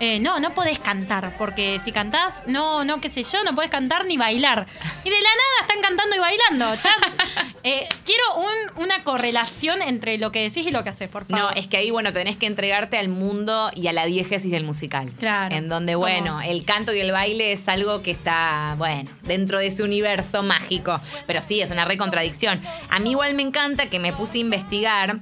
[0.00, 3.70] eh, no, no podés cantar, porque si cantás, no, no, qué sé yo, no podés
[3.70, 4.66] cantar ni bailar.
[5.04, 6.74] Y de la nada están cantando y bailando.
[6.82, 11.24] Ya, eh, quiero un- una correlación entre lo que decís y lo que haces, por
[11.26, 11.44] favor.
[11.44, 14.64] No, es que ahí, bueno, tenés que entregarte al mundo y a la diégesis del
[14.64, 15.12] musical.
[15.18, 15.54] Claro.
[15.56, 19.68] En donde, bueno, el canto y el baile es algo que está, bueno, dentro de
[19.68, 21.00] ese universo mágico.
[21.26, 22.60] Pero sí, es una recontradicción.
[22.90, 25.18] A mí igual me encanta que me puse a investigar.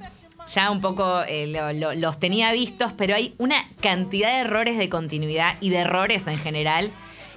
[0.53, 4.77] Ya un poco eh, lo- lo- los tenía vistos, pero hay una cantidad de errores
[4.77, 6.91] de continuidad y de errores en general.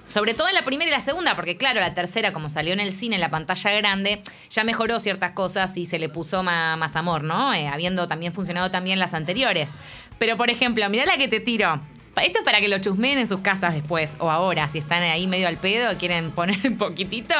[0.04, 2.80] Sobre todo en la primera y la segunda, porque claro, la tercera, como salió en
[2.80, 6.96] el cine, en la pantalla grande, ya mejoró ciertas cosas y se le puso más,
[6.96, 7.52] amor, ¿no?
[7.52, 9.72] Eh, habiendo también funcionado también las anteriores.
[10.18, 11.80] Pero, por ejemplo, mirá la que te tiro.
[12.22, 15.26] Esto es para que lo chusmeen en sus casas después, o ahora, si están ahí
[15.26, 17.34] medio al pedo, quieren poner un poquitito.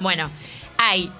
[0.00, 0.30] Bueno,
[0.78, 1.10] hay.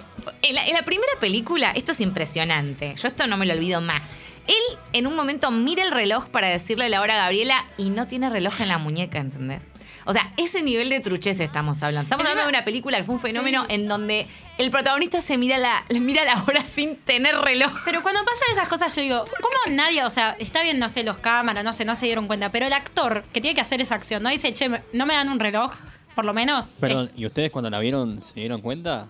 [0.43, 2.95] En la, en la primera película, esto es impresionante.
[2.97, 4.13] Yo esto no me lo olvido más.
[4.47, 8.07] Él en un momento mira el reloj para decirle la hora a Gabriela y no
[8.07, 9.65] tiene reloj en la muñeca, ¿entendés?
[10.07, 12.05] O sea, ese nivel de truchez estamos hablando.
[12.07, 15.37] Estamos hablando de una- una película que fue un fenómeno en donde el protagonista se
[15.37, 17.71] mira la, mira la hora sin tener reloj.
[17.85, 21.05] Pero cuando pasan esas cosas, yo digo, ¿cómo nadie, o sea, está bien, no sé,
[21.05, 23.83] los cámaras, no sé, no se dieron cuenta, pero el actor que tiene que hacer
[23.83, 24.31] esa acción, ¿no?
[24.31, 25.73] Dice, che, ¿no me dan un reloj?
[26.15, 26.71] Por lo menos.
[26.81, 29.09] Perdón, ¿y ustedes cuando la vieron se dieron cuenta?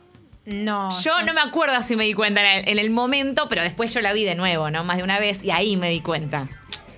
[0.48, 0.90] No.
[1.00, 3.92] Yo no me acuerdo si me di cuenta en el, en el momento, pero después
[3.92, 4.84] yo la vi de nuevo, ¿no?
[4.84, 6.48] Más de una vez y ahí me di cuenta.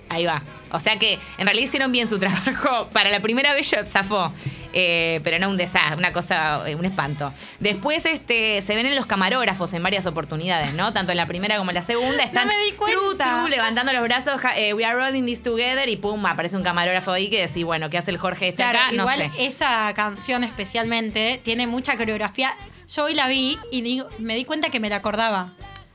[0.09, 0.43] Ahí va.
[0.71, 2.87] O sea que en realidad hicieron bien su trabajo.
[2.91, 4.33] Para la primera vez yo zafó.
[4.73, 7.33] Eh, pero no un desastre, una cosa, eh, un espanto.
[7.59, 10.93] Después este, se ven en los camarógrafos en varias oportunidades, ¿no?
[10.93, 12.23] Tanto en la primera como en la segunda.
[12.23, 12.97] Están me di cuenta.
[12.99, 16.63] tru, tru, levantando los brazos, eh, we are rolling this together y pum, aparece un
[16.63, 18.91] camarógrafo ahí que decís, bueno, ¿qué hace el Jorge este Claro, acá?
[18.91, 19.45] No igual sé.
[19.45, 22.51] esa canción especialmente tiene mucha coreografía.
[22.93, 25.51] Yo hoy la vi y me di cuenta que me la acordaba.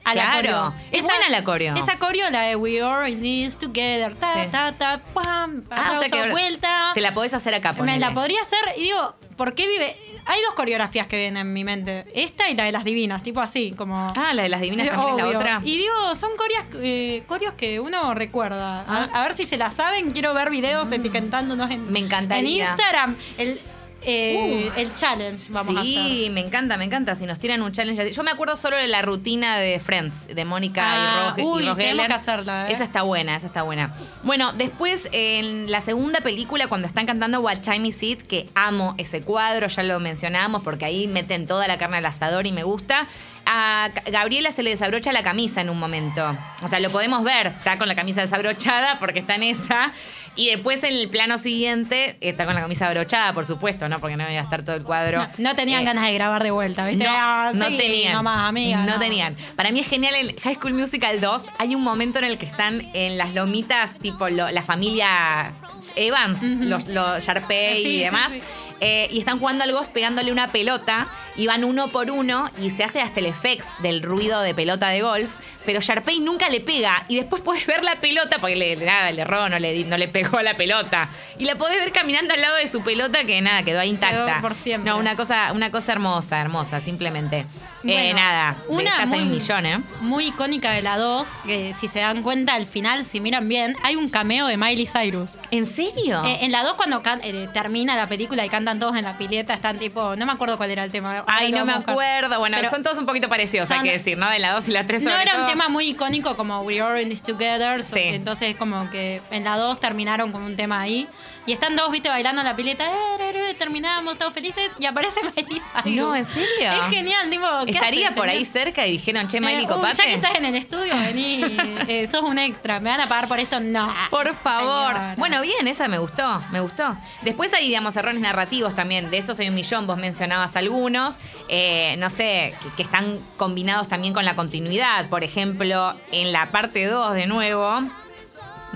[0.06, 0.36] A la Claro,
[0.72, 0.74] coreo.
[0.92, 1.74] es buena la coreo.
[1.74, 4.48] Esa coreo, la de We Are in This Together, ta, Sí.
[4.52, 6.92] ta, ta, pam, Ah, o sea que vuelta.
[6.94, 7.98] Te la podés hacer acá, Me ponele.
[7.98, 9.96] la podría hacer y digo, ¿por qué vive?
[10.28, 12.04] Hay dos coreografías que vienen en mi mente.
[12.14, 14.08] Esta y la de las divinas, tipo así, como...
[14.16, 15.38] Ah, la de las divinas también es la Obvio.
[15.38, 15.60] otra.
[15.64, 18.80] Y digo, son coreos, eh, coreos que uno recuerda.
[18.88, 19.08] A, Ah.
[19.12, 20.10] a ver si se la saben.
[20.12, 22.64] Quiero ver videos etiquetándonos en, Me encantaría.
[22.64, 23.16] en Instagram.
[23.38, 23.60] El,
[24.06, 25.92] eh, el challenge vamos a hacer.
[25.92, 27.16] sí, me encanta, me encanta.
[27.16, 28.12] Si nos tiran un challenge así.
[28.12, 31.68] Yo me acuerdo solo de la rutina de Friends, de Mónica Ah, y Roge- uy,
[31.68, 32.72] y tenemos que hacerla, ¿eh?
[32.72, 33.92] Esa está buena, esa está buena.
[34.22, 38.94] Bueno, después en la segunda película, cuando están cantando What Time Is It, que amo
[38.98, 42.62] ese cuadro, ya lo mencionamos, porque ahí meten toda la carne al asador y me
[42.62, 43.06] gusta.
[43.48, 46.22] A Ga- Gabriela se le desabrocha la camisa en un momento.
[46.62, 49.92] O sea, lo podemos ver, está con la camisa desabrochada porque está en esa.
[50.36, 53.98] Y después en el plano siguiente está con la camisa abrochada, por supuesto, ¿no?
[53.98, 55.18] Porque no iba a estar todo el cuadro.
[55.18, 57.04] No, no tenían Eh, ganas de grabar de vuelta, ¿viste?
[57.04, 58.12] no, Ah, no sí, tenían.
[58.12, 58.98] nomás, amiga, no, no.
[58.98, 59.34] tenían.
[59.56, 61.44] Para mí es genial en High School Musical 2.
[61.58, 65.52] Hay un momento en el que están en las lomitas, tipo lo- la familia
[65.94, 68.30] Evans, los, los Sharpay Sí, y demás.
[68.32, 68.40] sí.
[68.80, 72.70] eh, y están jugando al golf pegándole una pelota y van uno por uno y
[72.70, 75.30] se hace hasta el effects del ruido de pelota de golf.
[75.66, 79.22] Pero Sharpay nunca le pega y después podés ver la pelota porque le, nada, le
[79.22, 81.08] erró, no le, no le pegó a la pelota.
[81.38, 84.26] Y la podés ver caminando al lado de su pelota que nada, quedó ahí intacta.
[84.26, 84.88] Quedó por siempre.
[84.92, 87.46] No, una cosa, una cosa hermosa, hermosa, simplemente.
[87.82, 89.80] eh, nada, de una hay muy, un millón, ¿eh?
[90.02, 93.74] muy icónica de la 2, que si se dan cuenta al final, si miran bien,
[93.82, 95.32] hay un cameo de Miley Cyrus.
[95.50, 96.24] ¿En serio?
[96.26, 99.18] Eh, en la 2 cuando can- eh, termina la película y cantan todos en la
[99.18, 101.24] pileta, están tipo, no me acuerdo cuál era el tema.
[101.26, 102.38] Ay, no me acuerdo.
[102.38, 104.28] Bueno, Pero son todos un poquito parecidos, hay que decir, ¿no?
[104.30, 107.00] De la 2 y la 3 No era un tema muy icónico como We Are
[107.02, 107.98] in This Together, Sí.
[108.00, 111.08] entonces como que en la 2 terminaron con un tema ahí.
[111.46, 112.84] Y están todos, viste, bailando en la pileta,
[113.20, 115.96] eh, terminamos todos felices y aparece Miley Cyrus.
[115.96, 116.48] No, ¿en serio?
[116.84, 119.96] Es genial, tipo, ¿qué Estaría haces, por ahí cerca y dijeron, che, Miley, Eh, copate.
[119.96, 121.42] ya que estás en el estudio, vení,
[121.88, 123.60] eh, sos un extra, ¿me van a pagar por esto?
[123.60, 123.94] No.
[124.10, 124.96] Por favor.
[125.16, 126.96] Bueno, bien, esa me gustó, me gustó.
[127.22, 129.10] Después hay, digamos, errores narrativos también.
[129.10, 131.16] De esos hay un millón, vos mencionabas algunos.
[131.48, 135.08] Eh, no sé, que, que están combinados también con la continuidad.
[135.08, 137.82] Por ejemplo, en la parte 2, de nuevo.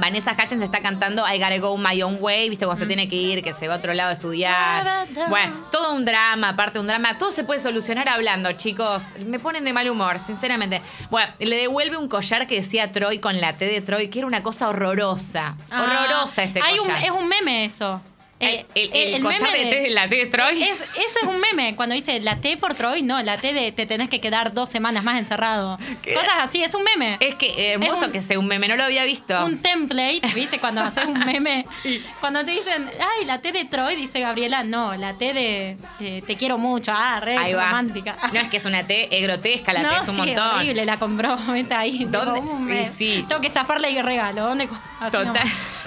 [0.00, 3.16] Vanessa Hutchins está cantando I gotta go my own way, viste, cuando se tiene que
[3.16, 5.06] ir, que se va a otro lado a estudiar.
[5.28, 7.18] Bueno, todo un drama, aparte un drama.
[7.18, 9.04] Todo se puede solucionar hablando, chicos.
[9.26, 10.82] Me ponen de mal humor, sinceramente.
[11.10, 14.26] Bueno, le devuelve un collar que decía Troy con la T de Troy, que era
[14.26, 15.56] una cosa horrorosa.
[15.70, 16.98] Ah, horrorosa ese hay collar.
[16.98, 18.00] Un, es un meme eso.
[18.40, 20.62] El, el- el collar de, T- la T de Troy.
[20.62, 20.90] Es, ese
[21.22, 21.76] es un meme.
[21.76, 24.68] Cuando dice la T por Troy, no, la T de te tenés que quedar dos
[24.70, 25.78] semanas más encerrado.
[26.02, 26.14] ¿Qué?
[26.14, 27.18] Cosas así, es un meme.
[27.20, 29.44] Es que eh, hermoso Es un- que sea un meme, no lo había visto.
[29.44, 30.58] un template, ¿viste?
[30.58, 31.64] Cuando haces un meme.
[32.20, 36.22] Cuando te dicen, ay, la T de Troy, dice Gabriela, no, la T de eh,
[36.26, 37.66] te quiero mucho, ah, re Ahí va.
[37.66, 38.16] romántica.
[38.32, 40.56] No es que es una T, es grotesca, la T es un sí, montón.
[40.56, 42.06] horrible, la compró, vete ahí.
[42.08, 42.40] ¿Dónde?
[42.40, 42.90] Mes.
[42.96, 43.24] sí.
[43.28, 44.46] Tengo que zafarle y regalo.
[44.46, 44.66] ¿Dónde?
[44.66, 45.34] no.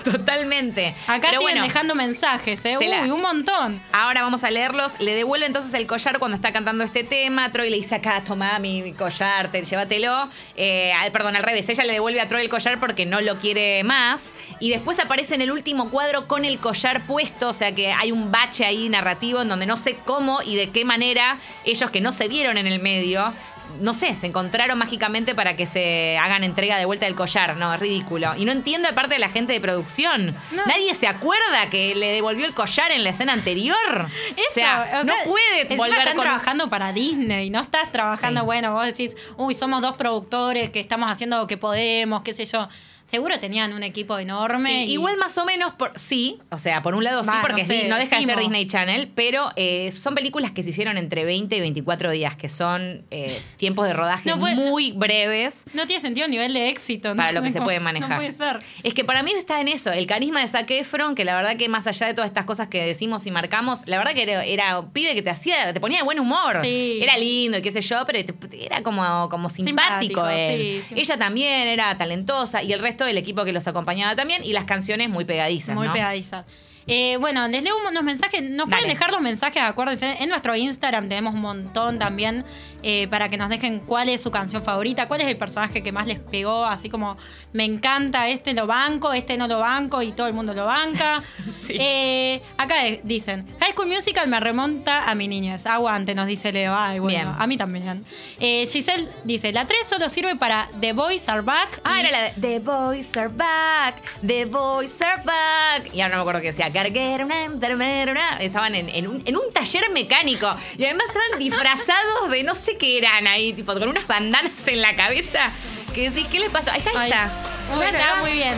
[0.04, 0.94] Totalmente.
[1.08, 2.58] Acá Pero siguen bueno, dejando mensajes, ¿eh?
[2.58, 3.82] se la- Uy, un montón.
[3.92, 5.00] Ahora vamos a leerlos.
[5.00, 7.52] Le devuelve entonces el collar cuando está cantando este tema.
[7.52, 10.30] Troy le dice acá, toma mi collar, te, llévatelo.
[10.56, 11.68] Eh, al- perdón, al revés.
[11.70, 14.32] Ella le devuelve a Troy el collar porque no lo quiere más.
[14.60, 17.50] Y después aparece en el último cuadro con el collar puesto.
[17.50, 20.70] O sea que hay un bache ahí narrativo en donde no sé cómo y de
[20.70, 23.34] qué manera ellos que no se vieron en el medio.
[23.80, 27.58] No sé, se encontraron mágicamente para que se hagan entrega de vuelta del collar.
[27.58, 28.34] No, es ridículo.
[28.38, 30.36] Y no entiendo de parte de la gente de producción.
[30.52, 30.66] No.
[30.66, 33.76] Nadie se acuerda que le devolvió el collar en la escena anterior.
[34.08, 38.46] o sea, no puede volver están con trabajando para Disney, no estás trabajando, Sí.
[38.46, 42.46] bueno, vos decís, uy, somos dos productores que estamos haciendo lo que podemos, qué sé
[42.46, 42.68] yo.
[43.06, 44.70] Seguro tenían un equipo enorme.
[44.70, 47.62] Sí, y- igual más o menos, por, sí, o sea, por un lado sí, porque
[47.62, 48.40] no sé, sí, no deja de ser.
[48.40, 52.50] Disney Channel, pero eh, son películas que se hicieron entre 20 y 24 días, que
[52.50, 55.66] son eh, tiempos de rodaje No puede- muy breves.
[55.74, 57.10] No tiene sentido el nivel de éxito.
[57.10, 57.16] ¿no?
[57.18, 58.18] Para lo que se puede No manejar.
[58.18, 58.60] puede ser.
[58.82, 61.56] Es que para mí está en eso, el carisma de Zac Efron, que la verdad
[61.56, 64.44] que más allá de todas estas cosas que decimos y marcamos, la verdad que era,
[64.44, 66.58] era un pibe que te hacía, te ponía de buen humor.
[66.64, 67.00] Sí.
[67.02, 70.62] Era lindo y qué sé yo, pero te- era como, como simpático, Simpático, él.
[70.62, 70.96] sí, sí.
[70.98, 74.66] Ella también era talentosa y el resto del equipo que los acompañaba también y las
[74.66, 75.76] canciones muy pegadizas.
[75.76, 75.94] Muy ¿no?
[75.94, 76.46] pegadizas.
[76.88, 78.42] Eh, bueno, les leo unos mensajes.
[78.42, 78.82] Nos Dale.
[78.82, 80.18] pueden dejar los mensajes, acuérdense.
[80.22, 82.44] En nuestro Instagram tenemos un montón también
[82.84, 85.92] eh, para que nos dejen cuál es su canción favorita, cuál es el personaje que
[85.92, 86.66] más les pegó.
[86.66, 87.18] Así como
[87.54, 91.22] me encanta, este lo banco, este no lo banco y todo el mundo lo banca.
[91.64, 91.78] Sí.
[91.80, 95.66] Eh, acá dicen: High School Musical me remonta a mi niñez.
[95.66, 96.76] Aguante, nos dice Leo.
[96.76, 97.36] Ay, bueno, Bien.
[97.42, 98.04] a mí también.
[98.38, 101.80] Eh, Giselle dice: La 3 solo sirve para The Boys Are Back.
[101.86, 105.94] Ah, era la de The Boys Are Back, The Boys Are Back.
[105.94, 106.70] Y ahora no me acuerdo qué decía.
[106.74, 108.38] Carguera, una.
[108.40, 110.54] Estaban en, en un, en un taller mecánico.
[110.78, 114.82] Y además estaban disfrazados de no sé qué eran ahí, tipo con unas bandanas en
[114.82, 115.52] la cabeza.
[115.94, 116.72] Que decís, ¿qué les pasó?
[116.72, 117.32] Ahí está, ahí está.
[117.72, 118.56] Uy, Bueno, estaba era- muy bien.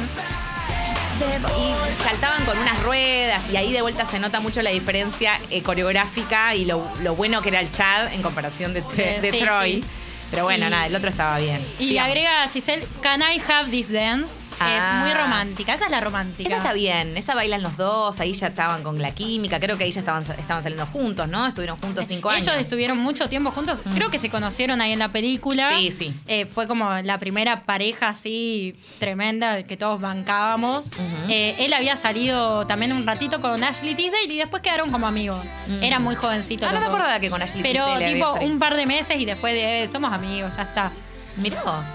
[1.58, 5.62] y saltaban con unas ruedas y ahí de vuelta se nota mucho la diferencia eh,
[5.62, 9.40] coreográfica y lo, lo bueno que era el Chad en comparación de, de- de Sí,
[9.40, 9.72] Troy.
[9.74, 9.84] sí.
[10.32, 11.62] Pero bueno, Y- nada, el otro estaba bien.
[11.80, 12.10] Y Sigamos.
[12.10, 14.34] agrega Giselle, Can I have this dance?
[14.60, 15.04] Ah.
[15.04, 15.74] Es muy romántica.
[15.74, 16.48] Esa es la romántica.
[16.50, 19.84] Esa está bien, esa bailan los dos, ahí ya estaban con la química, creo que
[19.84, 21.46] ahí ya estaban, estaban saliendo juntos, ¿no?
[21.46, 22.48] Estuvieron juntos cinco años.
[22.48, 23.82] Ellos estuvieron mucho tiempo juntos.
[23.94, 25.72] Creo que se conocieron ahí en la película.
[25.78, 26.14] Sí, sí.
[26.28, 30.90] Eh, fue como la primera pareja así tremenda que todos bancábamos.
[31.30, 35.40] Eh, él había salido también un ratito con Ashley Tisdale y después quedaron como amigos.
[35.82, 36.68] Eran muy jovencitos.
[36.68, 39.26] Ah, no me acordaba que con Ashley Pero Tisdale tipo un par de meses y
[39.26, 40.92] después de eh, somos amigos, ya está.
[41.38, 41.86] Mirá vos.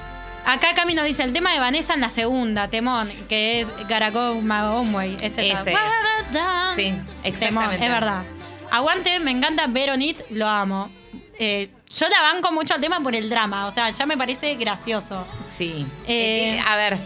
[0.46, 4.10] Acá Cami nos dice el tema de Vanessa en la segunda, Temón, que es Gotta
[4.10, 5.16] Go My Own Way.
[5.20, 5.58] Ese es.
[6.76, 7.46] Sí, exactamente.
[7.46, 8.22] Temón, es verdad.
[8.70, 10.90] Aguante, me encanta Veronit, lo amo.
[11.38, 14.54] Eh, yo la banco mucho al tema por el drama, o sea, ya me parece
[14.56, 15.26] gracioso.
[15.50, 15.86] Sí.
[16.06, 16.98] Eh, Eh, a ver,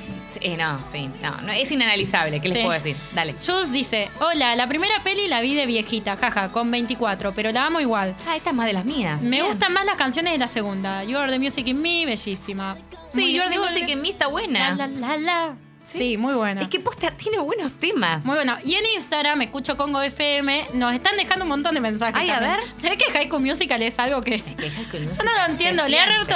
[0.44, 2.64] eh, no, sí, no, no, es inanalizable, ¿qué les Sí.
[2.64, 2.96] puedo decir?
[3.12, 3.34] Dale.
[3.44, 7.66] Jules dice, hola, la primera peli la vi de viejita, jaja, con 24, pero la
[7.66, 8.14] amo igual.
[8.28, 9.22] Ah, esta es más de las mías.
[9.22, 9.46] Me Bien.
[9.46, 11.02] gustan más las canciones de la segunda.
[11.04, 12.76] You are the music in me, bellísima.
[13.08, 14.74] Sí, Muy- Are the muy- Music in Me está buena.
[14.74, 15.56] La, la, la, la.
[15.86, 16.62] Sí, muy buena.
[16.62, 18.24] Es que posta tiene buenos temas.
[18.24, 18.56] Muy bueno.
[18.64, 22.14] Y en Instagram, escucho Congo FM, nos están dejando un montón de mensajes.
[22.16, 22.56] Ay, a también.
[22.56, 22.64] ver.
[22.82, 24.40] ¿Sabés que High School Musical es algo que...
[24.42, 25.88] Que High School Yo Musical no lo se entiendo.
[25.88, 26.32] Lea siente.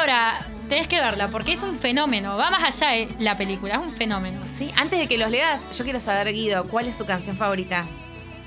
[0.68, 2.36] Tenés que verla porque es un fenómeno.
[2.36, 4.40] Va más allá de la película, es un fenómeno.
[4.46, 7.84] Sí, antes de que los leas, yo quiero saber, Guido, ¿cuál es tu canción favorita?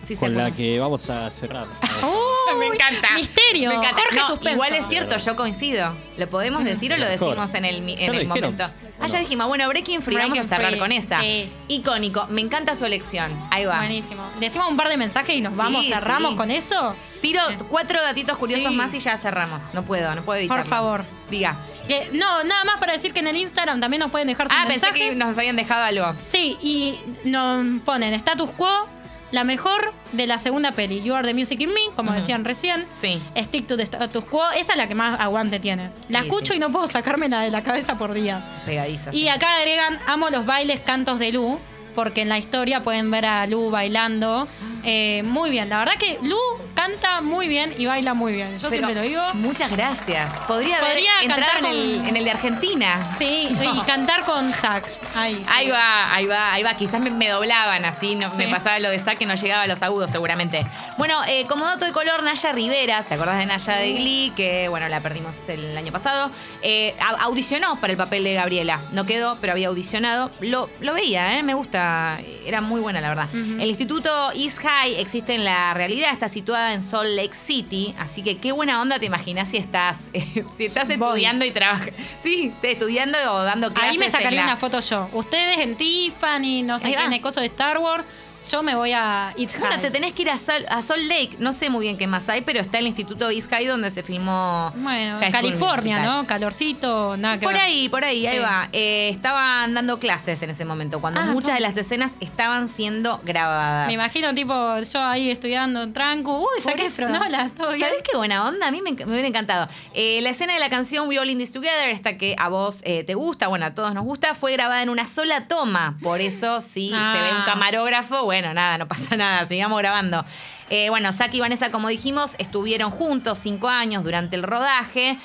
[0.07, 1.67] Sí, se Con la que vamos a cerrar.
[2.03, 3.09] Uy, Me encanta.
[3.15, 3.69] Misterio.
[3.69, 4.01] Me encanta.
[4.01, 4.53] Jorge No, Suspenso.
[4.55, 5.95] Igual es cierto, yo coincido.
[6.17, 7.29] ¿Lo podemos decir o lo mejor.
[7.29, 7.81] decimos en el,
[8.27, 8.63] momento?
[8.63, 8.71] Ah,
[9.03, 9.19] ¿O ya no?
[9.19, 9.47] dijimos.
[9.47, 11.21] Bueno, Breaking Free, vamos a Breaking cerrar Free, con esa.
[11.21, 11.49] sí.
[11.67, 12.25] Icónico.
[12.29, 13.31] Me encanta su elección.
[13.51, 13.77] Ahí va.
[13.77, 14.23] Buenísimo.
[14.39, 16.37] Decimos un par de mensajes y nos vamos, Sí, cerramos sí.
[16.37, 16.95] con eso.
[17.21, 18.75] Tiro cuatro datitos curiosos Sí.
[18.75, 19.73] más y ya cerramos.
[19.73, 20.63] No puedo, no puedo evitarlo.
[20.63, 21.05] Por favor.
[21.29, 21.55] Diga.
[21.87, 24.55] Que- no, nada más para decir que en el Instagram también nos pueden dejar sus
[24.57, 25.09] Ah, pensé mensajes.
[25.11, 26.13] que nos habían dejado algo.
[26.19, 28.87] Sí, y nos ponen status quo,
[29.31, 32.85] la mejor de la segunda peli, You Are the Music in Me, como decían recién.
[32.93, 33.21] Sí.
[33.37, 35.89] Stick to the status quo, esa es la que más aguante tiene.
[36.09, 36.57] La Sí, escucho sí.
[36.57, 38.43] y no puedo sacármela de la cabeza por día.
[38.65, 39.13] Pegadizas.
[39.15, 41.59] Y acá agregan, amo los bailes cantos de Lu,
[41.95, 44.47] porque en la historia pueden ver a Lu bailando.
[44.83, 46.37] Eh, muy bien, la verdad que Lu
[46.81, 48.57] canta muy bien y baila muy bien.
[48.57, 49.21] Yo Pero siempre lo digo.
[49.35, 50.33] Muchas gracias.
[50.47, 50.79] Podría,
[51.27, 53.15] cantar en el, con- en el de Argentina.
[53.19, 54.87] Sí, y cantar con Zack.
[55.15, 55.43] Ahí.
[55.49, 56.73] Ahí va, ahí va, ahí va.
[56.75, 58.51] Quizás me, me doblaban así, no, me Sí.
[58.51, 60.65] pasaba lo de saque, no llegaba a los agudos seguramente.
[60.97, 64.33] Bueno, eh, como dato de color, Naya Rivera, ¿te acordás de Naya de Glee?
[64.35, 66.31] Que, bueno, la perdimos el año pasado.
[66.63, 68.81] Eh, au- audicionó para el papel de Gabriela.
[68.91, 70.31] No quedó, pero había audicionado.
[70.39, 71.43] Lo, lo veía, ¿eh?
[71.43, 72.19] me gusta.
[72.45, 73.27] Era muy buena, la verdad.
[73.33, 77.93] El Instituto East High existe en la realidad, está situada grabada en Salt Lake City,
[77.99, 80.09] así que qué buena onda te imaginas si estás,
[80.57, 80.95] si estás Voy.
[81.07, 81.91] estudiando y trabajando.
[82.23, 83.91] Sí, estudiando o dando clases.
[83.91, 85.09] Ahí me sacaría la- una foto yo.
[85.13, 88.07] Ustedes en Tiffany, no sé qué, en el coso de Star Wars.
[88.49, 89.81] Yo me voy a It's Bueno, High.
[89.81, 91.35] te tenés que ir a, Sal- a Salt Lake.
[91.39, 94.03] No sé muy bien qué más hay, pero está el Instituto East High donde se
[94.03, 94.73] filmó.
[94.75, 95.99] Bueno, California.
[96.03, 96.25] ¿no?
[96.25, 97.61] Calorcito, nada que Por ver.
[97.61, 98.41] ahí, por ahí, ahí Sí.
[98.43, 98.67] va.
[98.73, 103.21] Eh, estaban dando clases en ese momento, cuando Ah, muchas de las escenas estaban siendo
[103.23, 103.87] grabadas.
[103.87, 106.39] Me imagino, tipo, yo ahí estudiando en tranco.
[106.39, 107.87] Uy, saqué fronola, todo bien.
[107.87, 108.67] ¿Sabés qué buena onda?
[108.67, 109.67] A mí me, hubiera encantado.
[109.93, 112.79] Eh, la escena de la canción We All In This Together, esta que a vos
[112.83, 115.95] eh, te gusta, bueno, a todos nos gusta, fue grabada en una sola toma.
[116.01, 117.13] Por eso, si Ah.
[117.15, 120.23] se ve un camarógrafo, bueno, nada, no pasa nada, sigamos grabando.
[120.69, 125.17] Eh, bueno, Saki y Vanessa, como dijimos, estuvieron juntos cinco años durante el rodaje.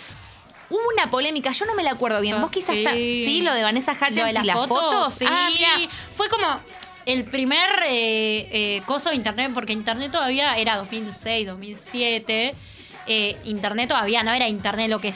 [0.69, 2.35] Hubo una polémica, yo no me la acuerdo bien.
[2.35, 3.25] Yo ¿Vos quizás sí.
[3.25, 5.15] sí, lo de Vanessa Hutchins de y las las fotos, fotos?
[5.15, 5.89] Sí, Ah, mira.
[6.17, 6.47] fue como
[7.07, 12.55] el primer eh, eh, coso de internet, porque internet todavía era 2006, 2007.
[13.07, 15.15] Eh, internet todavía no era internet lo que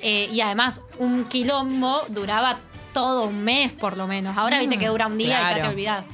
[0.00, 2.58] eh, y además, un quilombo duraba
[2.92, 4.36] todo un mes por lo menos.
[4.36, 6.04] Ahora viste Mm, que dura un día y ya te olvidás.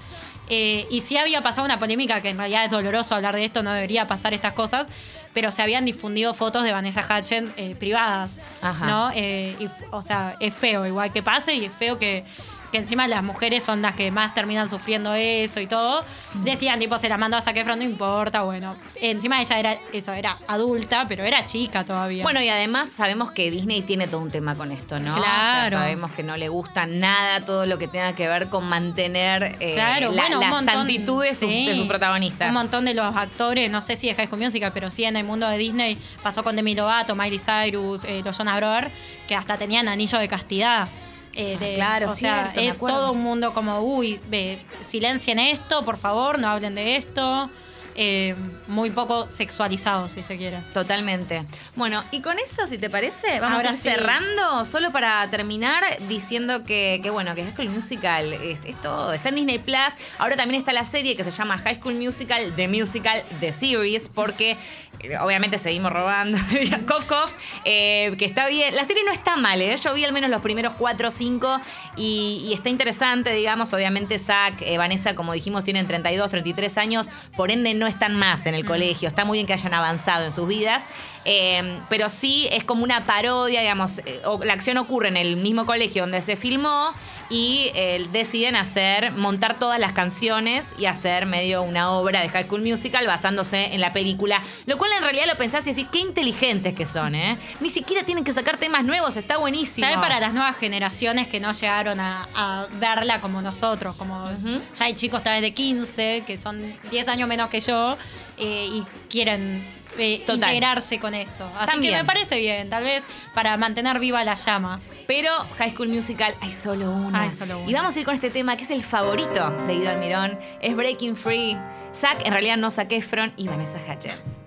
[0.55, 3.63] Eh, y sí había pasado una polémica, que en realidad es doloroso hablar de esto,
[3.63, 4.87] no debería pasar estas cosas,
[5.33, 8.87] pero se habían difundido fotos de Vanessa Hutchins eh, privadas, Ajá.
[8.87, 9.11] ¿no?
[9.15, 12.27] Eh, y, o sea, es feo igual que pase y es feo que,
[12.73, 16.05] que encima las mujeres son las que más terminan sufriendo eso y todo.
[16.43, 18.77] Decían, tipo, se la mandó a Zac Efron, no importa, bueno.
[19.01, 22.23] Encima ella era, eso, era adulta, pero era chica todavía.
[22.25, 25.15] Bueno, y además sabemos que Disney tiene todo un tema con esto, ¿no?
[25.15, 25.67] Claro.
[25.67, 28.65] O sea, sabemos que no le gusta nada todo lo que tenga que ver con
[28.65, 31.67] mantener eh, Claro, la, bueno, la montón, santitud de su, sí.
[31.67, 32.47] de su protagonista.
[32.47, 35.17] Un montón de los actores, no sé si de High School Musical, pero sí en
[35.17, 38.89] el mundo de Disney pasó con Demi Lovato, Miley Cyrus, eh, los Jonas Brothers,
[39.29, 40.89] que hasta tenían anillo de castidad.
[41.35, 45.39] Eh, Ah, de- claro, o sea, cierto, es todo un mundo como, uy, ve, silencien
[45.39, 47.51] esto, por favor, no hablen de esto.
[47.95, 48.35] Eh,
[48.69, 50.59] muy poco sexualizado, si se quiere.
[50.73, 51.45] Totalmente.
[51.77, 53.89] Bueno, y con eso, si te parece, vamos Ahora a ir sí.
[53.91, 59.13] cerrando, solo para terminar diciendo que, que bueno, que High School Musical es, es todo.
[59.13, 59.95] Está en Disney Plus.
[60.19, 64.09] Ahora también está la serie que se llama High School Musical, The Musical, The Series,
[64.09, 64.57] porque
[65.01, 66.39] eh, obviamente seguimos robando.
[66.87, 67.31] cough,
[67.65, 68.75] eh, que está bien.
[68.75, 69.75] La serie no está mal, ¿eh?
[69.77, 71.61] Yo vi al menos los primeros cuatro o cinco
[71.97, 73.73] y, y está interesante, digamos.
[73.73, 78.47] Obviamente, Zach, eh, Vanessa, como dijimos, tienen 32, 33 años, por ende no están más
[78.47, 79.09] en el colegio.
[79.09, 80.89] Está muy bien que hayan avanzado en sus vidas,
[81.25, 83.99] eh, pero sí es como una parodia, digamos.
[83.99, 86.93] eh, o- la acción ocurre en el mismo colegio donde se filmó
[87.31, 92.45] y eh, deciden hacer, montar todas las canciones y hacer medio una obra de High
[92.45, 94.43] School Musical basándose en la película.
[94.67, 97.39] Lo cual en realidad lo pensás y decís, qué inteligentes que son, ¿eh?
[97.61, 99.87] Ni siquiera tienen que sacar temas nuevos, está buenísimo.
[99.87, 103.97] ¿Sabe para las nuevas generaciones que no llegaron a, a verla como nosotros?
[103.97, 104.29] Como
[104.77, 107.97] ya hay chicos tal vez de 15, que son 10 años menos que yo,
[108.37, 109.67] eh, y quieren
[109.99, 111.51] eh, integrarse con eso.
[111.57, 111.95] Así También.
[111.95, 113.03] que me parece bien, tal vez
[113.35, 114.81] para mantener viva la llama.
[115.07, 117.23] Pero High School Musical hay solo una.
[117.23, 117.71] Hay solo una.
[117.71, 120.39] Y vamos a ir con este tema que es el favorito de Guido Almirón.
[120.61, 121.59] Es Breaking Free.
[121.95, 124.41] Zac, en realidad no Zac Efron y Vanessa Hutchins.